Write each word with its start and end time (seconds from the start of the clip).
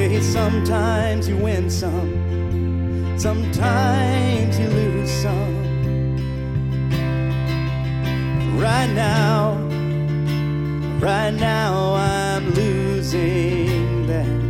way. 0.00 0.20
Sometimes 0.20 1.28
you 1.28 1.36
win 1.36 1.70
some, 1.70 3.18
sometimes 3.18 4.58
you 4.58 4.68
lose 4.68 5.10
some. 5.10 5.58
Right 8.58 8.90
now, 8.90 9.54
right 11.00 11.34
now, 11.34 11.94
I'm 11.94 12.50
losing 12.50 14.06
that. 14.06 14.40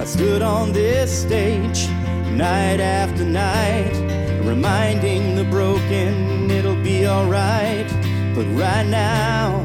I 0.00 0.04
stood 0.04 0.42
on 0.42 0.72
this 0.72 1.22
stage 1.22 1.88
night 2.30 2.80
after 2.80 3.24
night, 3.24 3.94
reminding 4.44 5.36
the 5.36 5.44
broken 5.44 6.50
it'll 6.50 6.82
be 6.82 7.06
alright. 7.06 7.88
But 8.34 8.46
right 8.56 8.86
now, 8.86 9.64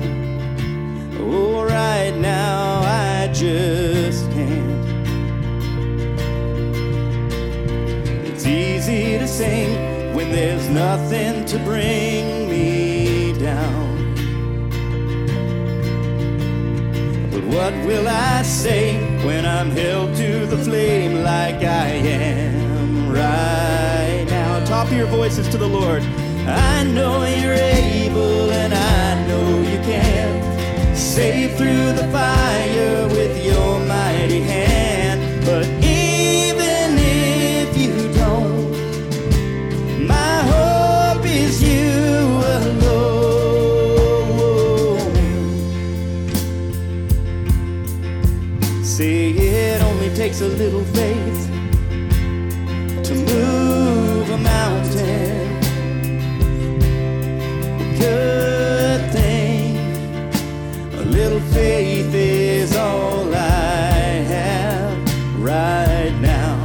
It's 8.47 8.87
easy 8.87 9.17
to 9.17 9.27
sing 9.27 10.13
when 10.13 10.31
there's 10.31 10.69
nothing 10.69 11.45
to 11.45 11.57
bring 11.63 12.47
me 12.47 13.33
down. 13.39 14.13
But 17.31 17.43
what 17.45 17.73
will 17.87 18.07
I 18.07 18.43
say 18.43 18.99
when 19.25 19.47
I'm 19.47 19.71
held 19.71 20.15
to 20.17 20.45
the 20.45 20.59
flame 20.59 21.23
like 21.23 21.63
I 21.63 21.87
am 21.87 23.11
right 23.11 24.27
now? 24.29 24.63
Top 24.65 24.89
of 24.89 24.93
your 24.93 25.07
voices 25.07 25.49
to 25.49 25.57
the 25.57 25.67
Lord. 25.67 26.03
I 26.45 26.83
know 26.83 27.25
you're 27.25 27.53
able 27.53 28.51
and 28.51 28.75
I 28.75 29.27
know 29.27 29.57
you 29.61 29.79
can 29.79 30.95
save 30.95 31.57
through 31.57 31.93
the 31.93 32.07
fire 32.11 33.14
a 50.45 50.47
little 50.47 50.83
faith 50.93 51.49
to 53.03 53.15
move 53.15 54.29
a 54.29 54.37
mountain. 54.37 55.59
Good 57.97 59.11
thing, 59.11 59.75
a 60.93 61.01
little 61.01 61.39
faith 61.39 62.13
is 62.13 62.75
all 62.75 63.33
I 63.33 64.21
have 64.35 64.95
right 65.39 66.15
now. 66.21 66.57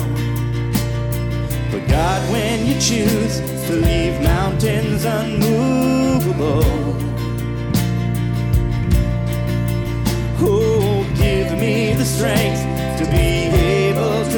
But 1.70 1.88
God, 1.88 2.20
when 2.30 2.66
you 2.66 2.74
choose 2.74 3.40
to 3.66 3.72
leave 3.72 4.20
mountains 4.20 5.06
unmovable, 5.06 6.64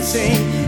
sing. 0.03 0.62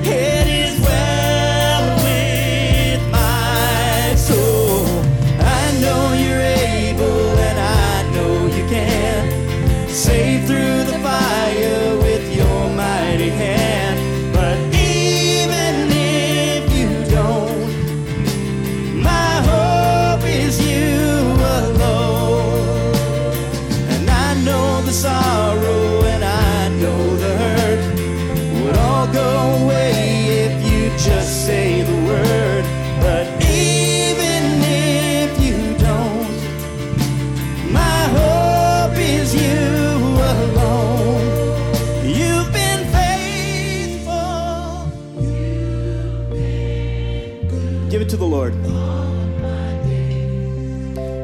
Give 47.95 48.03
it 48.03 48.09
to 48.09 48.17
the 48.17 48.27
Lord. 48.27 48.55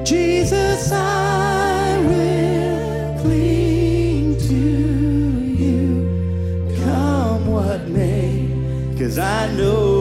Jesus, 0.06 0.92
I 0.92 1.98
will 2.06 3.20
cling 3.22 4.38
to 4.38 4.54
you, 5.64 6.76
come 6.84 7.48
what 7.48 7.88
may, 7.88 8.47
cause 8.97 9.19
I 9.19 9.53
know 9.56 9.99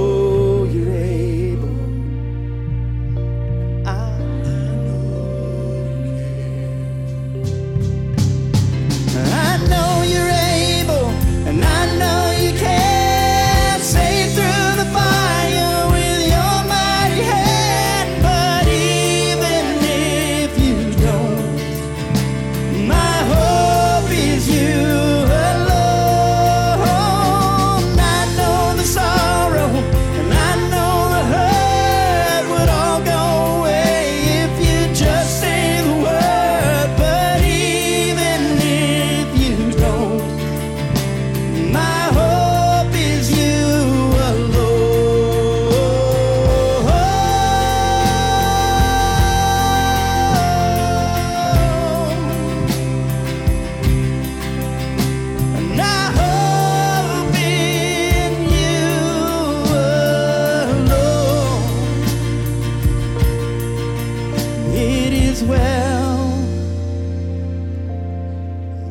well 65.44 66.29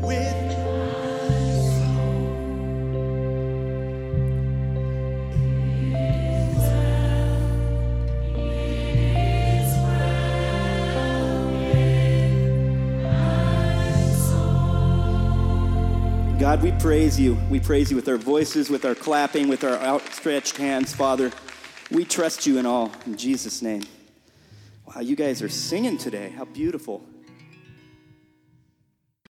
with 0.03 0.39
God, 16.39 16.63
we 16.63 16.73
praise 16.73 17.19
you. 17.19 17.37
We 17.51 17.61
praise 17.61 17.91
you 17.91 17.97
with 17.97 18.09
our 18.09 18.17
voices, 18.17 18.71
with 18.71 18.85
our 18.85 18.95
clapping, 18.95 19.49
with 19.49 19.65
our 19.65 19.77
outstretched 19.79 20.57
hands, 20.57 20.95
Father. 20.95 21.31
We 21.91 22.05
trust 22.05 22.47
you 22.47 22.59
in 22.59 22.65
all. 22.65 22.93
In 23.07 23.17
Jesus' 23.17 23.61
name. 23.61 23.83
Wow, 24.95 25.03
you 25.03 25.17
guys 25.17 25.43
are 25.43 25.51
singing 25.51 25.99
today. 25.99 26.31
How 26.31 26.47
beautiful. 26.47 27.05